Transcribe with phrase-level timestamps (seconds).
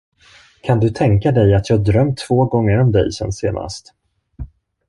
[0.61, 3.93] Kan du tänka dig, att jag drömt två gånger om dig sedan senast.